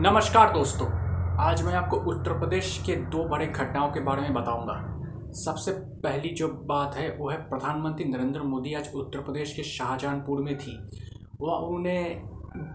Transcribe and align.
नमस्कार 0.00 0.52
दोस्तों, 0.52 0.86
आज 1.40 1.62
मैं 1.62 1.72
आपको 1.74 1.96
उत्तर 2.10 2.32
प्रदेश 2.32 2.78
के 2.86 2.94
दो 3.06 3.24
बड़े 3.28 3.46
घटनाओं 3.46 3.90
के 3.92 4.00
बारे 4.00 4.22
में 4.22 4.34
बताऊँगा। 4.34 4.74
सबसे 5.36 5.72
पहली 6.02 6.28
जो 6.34 6.48
बात 6.68 6.94
है, 6.96 7.08
वो 7.16 7.28
है 7.30 7.36
प्रधानमंत्री 7.48 8.04
नरेंद्र 8.04 8.42
मोदी 8.42 8.72
आज 8.74 8.88
उत्तर 8.94 9.20
प्रदेश 9.20 9.52
के 9.54 9.62
शाहजहानपुर 9.62 10.40
में 10.42 10.56
थी। 10.58 10.78
वह 11.40 11.52
उन्होंने 11.52 12.00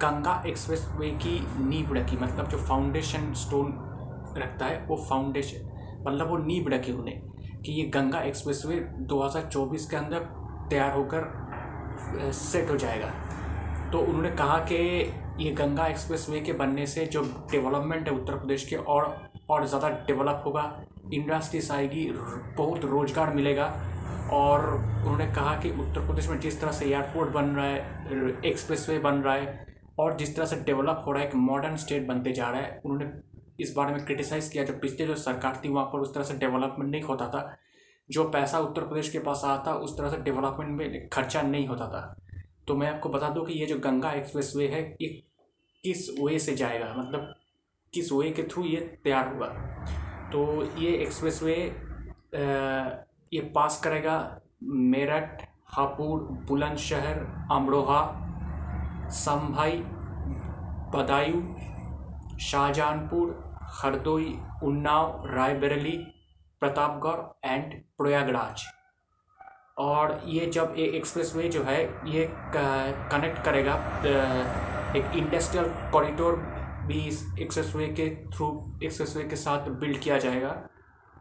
गंगा 0.03 0.41
एक्सप्रेस 0.47 0.87
वे 0.97 1.09
की 1.17 1.39
नींव 1.61 1.93
रखी 1.95 2.17
मतलब 2.17 2.49
जो 2.49 2.57
फाउंडेशन 2.59 3.33
स्टोन 3.35 3.73
रखता 4.37 4.65
है, 4.65 4.85
वो 4.87 4.97
फाउंडेशन 5.09 6.03
मतलब 6.07 6.29
वो 6.29 6.37
नींव 6.37 6.69
रखी 6.69 6.91
उन्हें, 6.91 7.21
कि 7.61 7.71
ये 7.71 7.89
गंगा 7.89 8.21
एक्सप्रेस 8.21 8.63
वे 8.65 8.79
दो 9.01 9.23
हज़ार 9.23 9.49
चौबीस 9.49 9.89
के 9.89 9.97
अंदर 9.97 10.29
तैयार 10.69 10.95
होकर 10.97 12.31
सेट 12.33 12.69
हो 12.71 12.77
जाएगा। 12.77 13.11
तो 13.91 13.99
उन्होंने 13.99 14.31
कहा 14.31 14.57
कि 14.61 14.77
ये 15.39 15.51
गंगा 15.51 15.85
एक्सप्रेस 15.87 16.25
वे 16.29 16.39
के 16.41 16.53
बनने 16.53 16.85
से 16.87 17.05
जो 17.05 17.21
डेवलपमेंट 17.51 18.07
है 18.07 18.13
उत्तर 18.13 18.35
प्रदेश 18.35 18.65
के 18.65 18.75
और 18.75 19.15
और 19.49 19.65
ज़्यादा 19.67 19.89
डेवलप 20.07 20.43
होगा 20.45 20.63
इंडस्ट्रीज़ 21.13 21.71
आएगी, 21.73 22.05
बहुत 22.57 22.85
रोज़गार 22.85 23.33
मिलेगा। 23.33 23.65
और 24.33 24.65
उन्होंने 24.69 25.25
कहा 25.27 25.53
कि 25.59 25.71
उत्तर 25.71 26.05
प्रदेश 26.07 26.29
में 26.29 26.39
जिस 26.39 26.59
तरह 26.61 26.71
से 26.71 26.85
एयरपोर्ट 26.85 27.29
बन 27.31 27.49
रहा 27.49 27.65
है 27.65 28.41
एक्सप्रेस 28.45 28.87
वे 28.89 28.97
बन 28.99 29.15
रहा 29.15 29.33
है, 29.33 29.65
और 29.99 30.15
जिस 30.17 30.35
तरह 30.35 30.45
से 30.45 30.55
डेवलप 30.57 31.03
हो 31.07 31.11
रहा 31.11 31.21
है, 31.21 31.27
एक 31.27 31.35
मॉडर्न 31.35 31.75
स्टेट 31.77 32.07
बनते 32.07 32.31
जा 32.31 32.49
रहा 32.49 32.61
है, 32.61 32.81
उन्होंने 32.85 33.11
इस 33.59 33.73
बारे 33.77 33.93
में 33.93 34.05
क्रिटिसाइज़ 34.05 34.51
किया। 34.51 34.63
जो 34.63 34.73
पिछले 34.79 35.07
जो 35.07 35.15
सरकार 35.17 35.61
थी, 35.65 35.69
वहाँ 35.69 35.85
पर 35.85 35.99
उस 35.99 36.13
तरह 36.13 36.23
से 36.23 36.33
डेवलपमेंट 36.37 36.91
नहीं 36.91 37.03
होता 37.03 37.27
था। 37.27 37.57
जो 38.09 38.23
पैसा 38.29 38.59
उत्तर 38.59 38.81
प्रदेश 38.81 39.09
के 39.09 39.19
पास 39.19 39.41
आता 39.45 39.63
था 39.65 39.75
उस 39.75 39.97
तरह 39.97 40.09
से 40.09 40.17
डेवलपमेंट 40.23 40.71
में 40.71 41.07
खर्चा 41.09 41.41
नहीं 41.41 41.67
होता 41.67 41.87
था। 41.87 42.15
तो 42.67 42.75
मैं 42.75 42.89
आपको 42.89 43.09
बता 43.09 43.29
दूँ 43.29 43.45
कि 43.45 43.53
ये 43.53 43.65
जो 43.65 43.77
गंगा 43.79 44.11
एक्सप्रेस 44.13 44.53
वे 44.55 44.67
है, 44.67 44.81
ये 45.01 45.23
किस 45.85 46.09
वे 46.19 46.37
से 46.39 46.55
जाएगा 46.55 46.93
मतलब 46.97 47.33
किस 47.93 48.11
वे 48.11 48.29
के 48.31 48.43
थ्रू 48.43 48.63
ये 48.65 48.79
तैयार 49.03 49.27
होगा। 49.27 49.47
तो 50.31 50.41
ये 50.79 50.91
एक्सप्रेस 50.97 51.41
वे 51.43 51.55
ये 53.33 53.41
पास 53.55 53.79
करेगा 53.83 54.15
मेरठ, 54.63 55.43
हापुड़, 55.67 56.21
बुलंदशहर, 56.47 57.19
अमरोहा, 57.51 58.01
संभाई, 59.13 59.77
बदायूं 60.95 62.37
शाहजहानपुर 62.39 63.43
हरदोई, 63.75 64.37
उन्नाव, 64.63 65.23
रायबरेली, 65.27 65.97
प्रतापगढ़ 66.61 67.49
एंड 67.49 67.73
प्रयागराज। 67.97 68.63
और 69.79 70.21
ये 70.25 70.45
जब 70.47 70.75
ये 70.77 70.85
एक्सप्रेस 70.97 71.35
वे 71.35 71.49
जो 71.49 71.63
है, 71.63 71.81
ये 72.07 72.27
कनेक्ट 72.31 73.43
करेगा 73.45 73.75
एक 74.95 75.15
इंडस्ट्रियल 75.15 75.65
कॉरिडोर 75.91 76.35
भी 76.87 76.99
इस 76.99 77.25
एक्सप्रेस 77.39 77.75
वे 77.75 77.87
के 77.89 78.09
थ्रू 78.27 78.47
एक्सप्रेस 78.83 79.15
वे 79.17 79.23
के 79.23 79.35
साथ 79.35 79.69
बिल्ड 79.79 79.97
किया 79.99 80.17
जाएगा। 80.17 80.55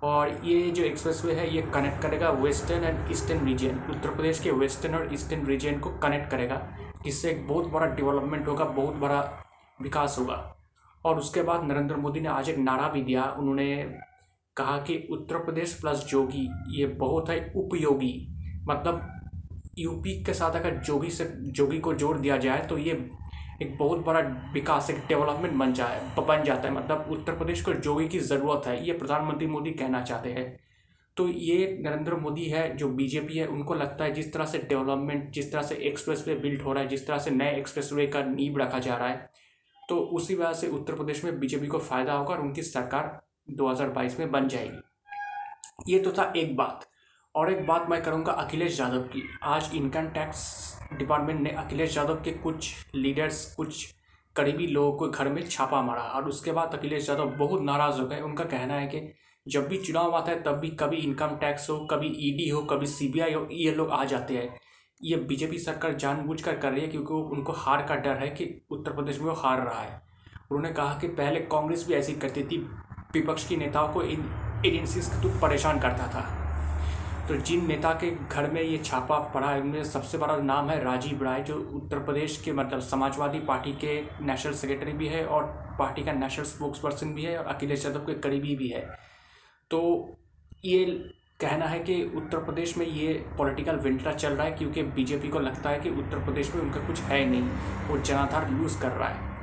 और 0.02 0.30
ये 0.44 0.70
जो 0.70 0.82
एक्सप्रेस 0.84 1.24
वे 1.24 1.32
है, 1.32 1.54
ये 1.54 1.62
कनेक्ट 1.64 2.02
करेगा 2.02 2.30
western 2.30 2.84
and 2.84 3.10
eastern 3.10 3.46
region 3.46 3.78
Uttar 3.90 4.14
Pradesh 4.14 4.40
के 4.40 4.50
वेस्टर्न 4.52 4.94
और 4.94 5.12
ईस्टर्न 5.14 5.46
रीजन 5.46 5.78
को 5.78 5.90
कनेक्ट 5.98 6.30
करेगा 6.30 6.60
इससे 7.06 7.30
एक 7.30 7.46
बहुत 7.48 7.66
बड़ा 7.66 7.86
डेवलपमेंट 7.86 8.46
होगा, 8.48 8.64
बहुत 8.64 8.94
बड़ा 8.94 9.20
विकास 9.82 10.16
होगा। 10.18 10.36
और 11.04 11.18
उसके 11.18 11.42
बाद 11.42 11.64
नरेंद्र 11.64 11.96
मोदी 11.96 12.20
ने 12.20 12.28
आज 12.28 12.48
एक 12.48 12.58
नारा 12.58 12.88
भी 12.88 13.02
दिया। 13.02 13.24
उन्होंने 13.38 13.74
कहा 14.56 14.76
कि 14.78 14.96
उत्तर 15.10 15.38
प्रदेश 15.38 15.72
प्लस 15.80 16.04
जोगी, 16.04 16.48
ये 16.68 16.86
बहुत 16.86 17.30
है 17.30 17.52
उपयोगी। 17.56 18.14
मतलब 18.68 19.10
यूपी 19.78 20.22
के 20.24 20.34
साथ 20.34 20.56
अगर 20.56 20.76
जोगी 20.78 21.10
से, 21.10 21.24
जोगी 21.24 21.78
को 21.78 21.94
जोड़ 21.94 22.16
दिया 22.18 22.36
जाए 22.36 22.66
तो 22.66 22.78
ये 22.78 22.92
एक 23.62 23.76
बहुत 23.78 24.04
बड़ा 24.06 24.20
विकास, 24.52 24.90
एक 24.90 24.98
डेवलपमेंट 25.08 25.54
बन 25.54 25.72
जाए, 25.72 26.00
बन 26.18 26.42
जाता 26.44 26.68
है। 26.68 26.74
मतलब 26.74 27.06
उत्तर 27.12 27.32
प्रदेश 27.32 27.62
को 27.62 27.72
जोगी 27.74 28.08
की 28.08 28.18
ज़रूरत 28.20 28.66
है, 28.66 28.84
ये 28.86 28.92
प्रधानमंत्री 28.94 29.46
मोदी 29.46 29.70
कहना 29.72 30.02
चाहते 30.02 30.32
हैं। 30.32 30.46
तो 31.16 31.28
ये 31.28 31.78
नरेंद्र 31.80 32.14
मोदी 32.16 32.44
है, 32.44 32.76
जो 32.76 32.88
बीजेपी 32.90 33.38
है, 33.38 33.46
उनको 33.46 33.74
लगता 33.74 34.04
है 34.04 34.12
जिस 34.14 34.32
तरह 34.32 34.44
से 34.44 34.58
डेवलपमेंट 34.60 35.30
जिस 35.32 35.52
तरह 35.52 35.62
से 35.62 35.74
एक्सप्रेस 35.88 36.24
वे 36.28 36.34
बिल्ड 36.36 36.62
हो 36.62 36.72
रहा 36.72 36.82
है, 36.82 36.88
जिस 36.88 37.06
तरह 37.06 37.18
से 37.18 37.30
नए 37.30 37.56
एक्सप्रेस 37.58 37.90
वे 37.92 38.06
का 38.06 38.22
नींव 38.24 38.58
रखा 38.58 38.78
जा 38.78 38.96
रहा 38.96 39.08
है 39.08 39.30
तो 39.82 39.96
उसी 40.16 40.34
वजह 40.34 40.52
से 40.52 40.68
उत्तर 40.68 40.94
प्रदेश 40.94 41.24
में 41.24 41.38
बीजेपी 41.40 41.66
को 41.66 41.78
फ़ायदा 41.80 42.12
होगा 42.12 42.34
और 42.34 42.40
उनकी 42.40 42.62
सरकार 42.62 43.20
2022 43.52 44.18
में 44.18 44.30
बन 44.30 44.48
जाएगी। 44.48 45.92
ये 45.92 45.98
तो 45.98 46.12
था 46.12 46.32
एक 46.36 46.56
बात। 46.56 46.86
और 47.34 47.50
एक 47.52 47.66
बात 47.66 47.86
मैं 47.90 48.02
करूँगा 48.02 48.32
अखिलेश 48.32 48.78
यादव 48.80 49.02
की। 49.02 49.22
आज 49.42 49.70
इनकम 49.74 50.08
टैक्स 50.08 50.42
डिपार्टमेंट 50.92 51.40
ने 51.40 51.50
अखिलेश 51.50 51.96
यादव 51.96 52.14
के 52.14 52.30
कुछ 52.32 52.86
लीडर्स 52.94 53.44
कुछ 53.54 53.94
करीबी 54.36 54.66
लोगों 54.66 54.92
को 54.92 55.08
घर 55.08 55.28
में 55.28 55.42
छापा 55.48 55.80
मारा 55.82 56.02
और 56.02 56.28
उसके 56.28 56.52
बाद 56.52 56.74
अखिलेश 56.74 57.08
यादव 57.08 57.30
बहुत 57.30 57.62
नाराज़ 57.62 58.00
हो 58.00 58.06
गए। 58.06 58.20
उनका 58.20 58.44
कहना 58.44 58.74
है 58.74 58.86
कि 58.86 59.00
जब 59.46 59.66
भी 59.68 59.78
चुनाव 59.78 60.14
आता 60.16 60.32
है, 60.32 60.42
तब 60.42 60.58
भी 60.58 60.70
कभी 60.70 60.96
इनकम 60.96 61.36
टैक्स 61.36 61.68
हो, 61.70 61.78
कभी 61.90 62.06
ईडी 62.28 62.48
हो, 62.48 62.62
कभी 62.62 62.86
सीबीआई 62.86 63.32
हो, 63.32 63.46
ये 63.52 63.70
लोग 63.70 63.90
आ 63.90 64.04
जाते 64.04 64.36
हैं। 64.36 64.60
ये 65.02 65.16
बीजेपी 65.16 65.58
सरकार 65.58 65.94
जानबूझकर 65.94 66.56
कर 66.56 66.72
रही 66.72 66.80
है 66.80 66.88
क्योंकि 66.88 67.14
उनको 67.36 67.52
हार 67.52 67.82
का 67.82 67.96
डर 67.96 68.16
है 68.16 68.28
कि 68.28 68.66
उत्तर 68.70 68.92
प्रदेश 68.92 69.18
में 69.18 69.26
वो 69.26 69.34
हार 69.34 69.64
रहा 69.64 69.80
है। 69.80 70.00
उन्होंने 70.50 70.74
कहा 70.74 70.98
कि 70.98 71.08
पहले 71.08 71.40
कांग्रेस 71.40 71.86
भी 71.88 71.94
ऐसी 71.94 72.14
करती 72.14 72.44
थी, 72.44 72.58
विपक्ष 73.14 73.48
की 73.48 73.56
नेताओं 73.56 73.92
को 73.92 74.02
इन 74.02 74.30
एजेंसीज 74.66 75.10
को 75.16 75.38
परेशान 75.40 75.80
करता 75.80 76.08
था। 76.08 76.43
तो 77.28 77.36
जिन 77.36 77.66
नेता 77.66 77.90
के 77.94 78.10
घर 78.10 78.50
में 78.50 78.60
ये 78.62 78.78
छापा 78.78 79.18
पड़ा 79.34 79.50
है, 79.50 79.60
उनमें 79.60 79.84
सबसे 79.84 80.18
बड़ा 80.18 80.36
नाम 80.38 80.68
है 80.70 80.82
राजीव 80.84 81.22
राय, 81.24 81.42
जो 81.42 81.54
उत्तर 81.74 81.98
प्रदेश 81.98 82.36
के 82.44 82.52
मतलब 82.52 82.80
समाजवादी 82.80 83.38
पार्टी 83.40 83.72
के 83.84 84.00
नेशनल 84.26 84.52
सेक्रेटरी 84.52 84.92
भी 84.92 85.08
है 85.08 85.24
और 85.26 85.44
पार्टी 85.78 86.02
का 86.04 86.12
नेशनल 86.12 86.44
स्पोक्स 86.44 86.78
पर्सन 86.78 87.14
भी 87.14 87.22
है 87.22 87.36
और 87.38 87.46
अखिलेश 87.46 87.84
यादव 87.86 88.00
के 88.00 88.14
करीबी 88.20 88.54
भी 88.56 88.68
है। 88.68 88.80
तो 89.70 89.80
ये 90.64 90.84
कहना 91.40 91.66
है 91.66 91.78
कि 91.78 92.02
उत्तर 92.16 92.44
प्रदेश 92.44 92.76
में 92.78 92.86
ये 92.86 93.12
पॉलिटिकल 93.38 93.76
विंटरा 93.76 94.12
चल 94.12 94.32
रहा 94.32 94.46
है, 94.46 94.52
क्योंकि 94.52 94.82
बीजेपी 94.82 95.28
को 95.28 95.38
लगता 95.38 95.70
है 95.70 95.80
कि 95.80 95.90
उत्तर 95.90 96.24
प्रदेश 96.24 96.54
में 96.54 96.62
उनका 96.62 96.86
कुछ 96.86 97.00
है 97.00 97.24
नहीं, 97.24 97.48
वो 97.88 97.98
जनाधार 97.98 98.50
लूज़ 98.50 98.80
कर 98.80 98.90
रहा 98.90 99.08
है। 99.08 99.33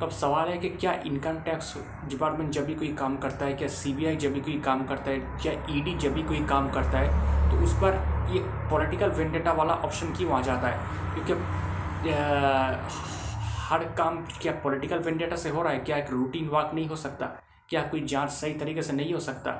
तो 0.00 0.06
अब 0.06 0.12
सवाल 0.12 0.48
है 0.48 0.56
कि 0.58 0.68
क्या 0.70 0.92
इनकम 1.06 1.38
टैक्स 1.40 1.74
डिपार्टमेंट 2.08 2.50
जब 2.52 2.64
भी 2.66 2.74
कोई 2.74 2.92
काम 2.94 3.16
करता 3.16 3.44
है, 3.44 3.54
क्या 3.54 3.68
सीबीआई 3.70 4.16
जब 4.16 4.32
भी 4.34 4.40
कोई 4.40 4.58
काम 4.60 4.84
करता 4.86 5.10
है, 5.10 5.18
क्या 5.42 5.52
ईडी 5.70 5.94
जब 5.98 6.14
भी 6.14 6.22
कोई 6.22 6.44
काम 6.46 6.70
करता 6.70 6.98
है 6.98 7.50
तो 7.50 7.62
उस 7.64 7.74
पर 7.82 8.02
ये 8.32 8.40
पॉलिटिकल 8.70 9.10
वेंडेटा 9.10 9.52
वाला 9.52 9.74
ऑप्शन 9.74 10.12
क्यों 10.14 10.32
आ 10.32 10.40
जाता 10.42 10.68
है? 10.68 11.14
क्योंकि 11.14 12.12
हर 13.64 13.84
काम 13.98 14.20
क्या 14.42 14.52
पॉलिटिकल 14.64 14.98
वेंडेटा 14.98 15.36
से 15.36 15.50
हो 15.50 15.62
रहा 15.62 15.72
है? 15.72 15.78
क्या 15.78 15.96
एक 15.96 16.10
रूटीन 16.10 16.48
वर्क 16.48 16.70
नहीं 16.74 16.88
हो 16.88 16.96
सकता? 16.96 17.26
क्या 17.68 17.82
कोई 17.82 18.00
जाँच 18.06 18.30
सही 18.30 18.54
तरीके 18.54 18.82
से 18.82 18.92
नहीं 18.92 19.12
हो 19.14 19.20
सकता? 19.20 19.52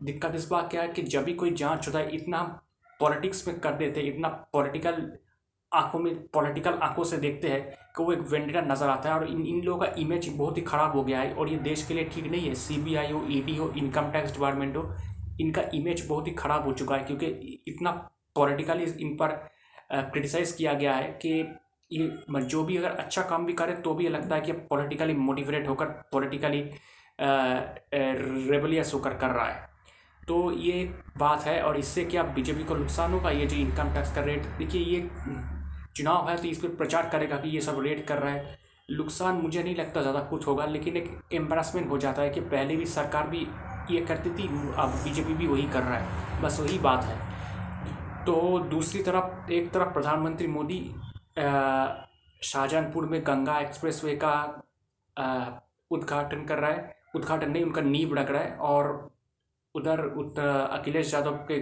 दिक्कत 0.00 0.34
इस 0.34 0.48
बात 0.48 0.70
क्या 0.70 0.82
है 0.82 0.88
कि 0.88 1.02
जब 1.02 1.24
भी 1.24 1.34
कोई 1.34 1.50
जाँच 1.54 1.86
होता 1.88 1.98
है, 1.98 2.08
इतना 2.10 2.42
पॉलिटिक्स 3.00 3.46
में 3.48 3.58
कर 3.60 3.72
देते 3.74 4.00
इतना 4.02 4.28
पॉलिटिकल 4.52 5.02
आँखों 5.74 5.98
में 6.00 6.14
पॉलिटिकल 6.28 6.78
आँखों 6.82 7.04
से 7.04 7.16
देखते 7.18 7.48
हैं 7.48 7.62
कि 7.96 8.02
वो 8.02 8.12
एक 8.12 8.20
वेंडेटा 8.30 8.60
नज़र 8.62 8.88
आता 8.88 9.08
है 9.08 9.14
और 9.14 9.26
इन 9.26 9.44
इन 9.46 9.60
लोगों 9.64 9.80
का 9.80 9.92
इमेज 9.98 10.28
बहुत 10.36 10.56
ही 10.58 10.62
ख़राब 10.62 10.96
हो 10.96 11.02
गया 11.04 11.20
है 11.20 11.32
और 11.34 11.48
ये 11.48 11.56
देश 11.60 11.86
के 11.86 11.94
लिए 11.94 12.04
ठीक 12.04 12.30
नहीं 12.30 12.48
है। 12.48 12.54
सीबीआई 12.56 13.12
हो 13.12 13.24
ईडी 13.30 13.56
हो 13.56 13.68
इनकम 13.76 14.10
टैक्स 14.12 14.32
डिपार्टमेंट 14.32 14.76
हो, 14.76 14.94
इनका 15.40 15.62
इमेज 15.74 16.06
बहुत 16.08 16.26
ही 16.26 16.32
ख़राब 16.34 16.64
हो 16.66 16.72
चुका 16.72 16.96
है 16.96 17.04
क्योंकि 17.04 17.62
इतना 17.68 17.90
पॉलिटिकली 18.36 18.84
इन 19.00 19.16
पर 19.16 19.36
क्रिटिसाइज़ 19.92 20.56
किया 20.56 20.72
गया 20.74 20.94
है 20.94 21.08
कि 21.22 21.28
ये 21.90 22.40
जो 22.42 22.62
भी 22.64 22.76
अगर 22.76 22.90
अच्छा 22.90 23.22
काम 23.22 23.44
भी 23.46 23.52
करे 23.52 23.72
तो 23.76 23.94
भी 23.94 24.04
ये 24.04 24.10
लगता 24.10 24.34
है 24.36 24.40
कि 24.42 24.52
पॉलिटिकली 24.70 25.14
मोटिवेट 25.14 25.68
होकर 25.68 25.86
पॉलिटिकली 26.12 26.60
रेबलियस 28.50 28.94
होकर 28.94 29.14
कर 29.14 29.30
रहा 29.30 29.46
है। 29.46 29.72
तो 30.22 30.50
ये 30.52 30.84
बात 31.18 31.42
है 31.42 31.60
और 31.62 31.76
इससे 31.76 32.04
क्या 32.04 32.22
बीजेपी 32.34 32.64
को 32.64 32.74
नुकसान 32.76 33.12
होगा? 33.12 33.30
ये 33.30 33.46
जो 33.46 33.56
इनकम 33.56 33.92
टैक्स 33.94 34.14
का 34.14 34.20
रेट 34.22 34.46
देखिए 34.58 34.80
ये 34.82 35.00
चुनाव 35.96 36.28
है 36.30 36.36
तो 36.36 36.48
इस 36.48 36.58
पर 36.58 36.68
प्रचार 36.76 37.08
करेगा 37.08 37.36
कि 37.36 37.48
ये 37.48 37.60
सब 37.60 37.80
रेड 37.82 38.04
कर 38.06 38.18
रहा 38.18 38.32
है। 38.32 38.58
नुकसान 38.88 39.34
मुझे 39.34 39.62
नहीं 39.62 39.74
लगता 39.76 40.00
ज़्यादा 40.00 40.20
कुछ 40.22 40.46
होगा, 40.46 40.64
लेकिन 40.66 40.96
एक 40.96 41.10
एम्बेरसमेंट 41.34 41.90
हो 41.90 41.98
जाता 41.98 42.22
है 42.22 42.30
कि 42.30 42.40
पहले 42.42 42.76
भी 42.76 42.86
सरकार 42.86 43.28
भी 43.28 43.46
ये 43.90 44.00
करती 44.02 44.30
थी, 44.30 44.48
अब 44.74 45.00
बीजेपी 45.04 45.34
भी 45.34 45.46
वही 45.46 45.62
कर 45.64 45.82
रहा 45.82 45.98
है। 45.98 46.42
बस 46.42 46.58
वही 46.60 46.78
बात 46.80 47.04
है। 47.04 47.16
तो 48.26 48.58
दूसरी 48.70 49.02
तरफ़, 49.02 49.50
एक 49.52 49.70
तरफ़ 49.72 49.92
प्रधानमंत्री 49.92 50.46
मोदी 50.48 50.80
शाहजहानपुर 51.36 53.06
में 53.06 53.20
गंगा 53.22 53.58
एक्सप्रेसवे 53.60 54.14
का 54.24 54.34
उद्घाटन 55.90 56.44
कर 56.44 56.58
रहा 56.58 56.70
है। 56.70 56.94
उद्घाटन 57.16 57.50
नहीं, 57.50 57.64
उनका 57.64 57.80
नींव 57.82 58.14
रख 58.14 58.30
रहा 58.30 58.42
है 58.42 58.56
और 58.58 59.10
उधर 59.74 60.00
अखिलेश 60.70 61.14
यादव 61.14 61.44
के 61.50 61.58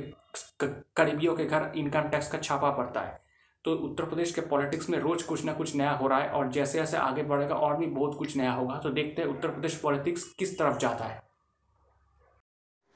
करीबियों 0.97 1.35
के 1.37 1.45
घर 1.45 1.73
इनकम 1.77 2.09
टैक्स 2.09 2.31
का 2.33 2.39
छापा 2.39 2.71
पड़ता 2.73 3.01
है। 3.01 3.21
तो 3.65 3.73
उत्तर 3.75 4.05
प्रदेश 4.05 4.33
के 4.33 4.41
पॉलिटिक्स 4.41 4.89
में 4.91 4.99
रोज़ 4.99 5.25
कुछ 5.27 5.45
ना 5.45 5.53
कुछ 5.53 5.75
नया 5.77 5.91
हो 5.91 6.09
रहा 6.09 6.19
है 6.19 6.29
और 6.29 6.49
जैसे 6.53 6.79
जैसे 6.79 6.97
आगे 6.97 7.23
बढ़ेगा 7.23 7.55
और 7.55 7.77
भी 7.77 7.87
बहुत 7.87 8.17
कुछ 8.19 8.37
नया 8.37 8.53
होगा। 8.53 8.79
तो 8.79 8.91
देखते 8.91 9.23
हैं 9.23 9.29
उत्तर 9.29 9.49
प्रदेश 9.49 9.75
पॉलिटिक्स 9.75 10.25
किस 10.39 10.59
तरफ़ 10.59 10.79
जाता 10.79 11.05
है। 11.05 11.23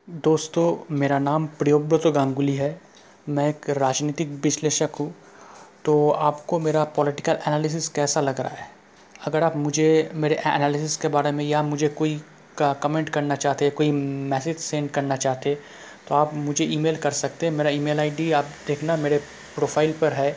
दोस्तों, 0.08 0.76
मेरा 0.90 1.18
नाम 1.18 1.46
प्रियोव्रत 1.46 2.06
गांगुली 2.06 2.54
है। 2.54 2.80
मैं 3.28 3.48
एक 3.48 3.70
राजनीतिक 3.70 4.28
विश्लेषक 4.42 4.90
हूँ। 5.00 5.14
तो 5.84 6.10
आपको 6.10 6.58
मेरा 6.58 6.84
पॉलिटिकल 6.96 7.38
एनालिसिस 7.48 7.88
कैसा 7.88 8.20
लग 8.20 8.40
रहा 8.40 8.54
है? 8.54 8.68
अगर 9.26 9.42
आप 9.42 9.56
मुझे, 9.56 10.10
मेरे 10.14 10.36
एनालिसिस 10.46 10.96
के 10.96 11.08
बारे 11.08 11.32
में 11.32 11.44
या 11.44 11.62
मुझे 11.62 11.88
कोई 11.88 12.20
का 12.58 12.72
कमेंट 12.72 13.08
करना 13.08 13.34
चाहते, 13.34 13.70
कोई 13.70 13.90
मैसेज 13.90 14.58
सेंड 14.58 14.90
करना 14.90 15.16
चाहते 15.16 15.58
तो 16.08 16.14
आप 16.14 16.34
मुझे 16.34 16.64
ईमेल 16.64 16.96
कर 16.96 17.10
सकते 17.10 17.46
हैं। 17.46 17.52
मेरा 17.52 17.70
ईमेल 17.70 18.00
आईडी 18.00 18.30
आप 18.32 18.44
देखना, 18.66 18.96
मेरे 18.96 19.18
प्रोफ़ाइल 19.54 19.92
पर 19.92 20.12
है। 20.12 20.36